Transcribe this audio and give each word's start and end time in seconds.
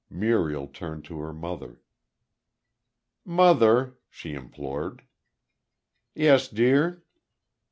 Muriel 0.09 0.65
turned 0.65 1.05
to 1.05 1.19
her 1.19 1.31
mother. 1.31 1.79
"Mother," 3.23 3.99
she 4.09 4.33
implored. 4.33 5.03
"Yes, 6.15 6.47
dear?" 6.47 7.03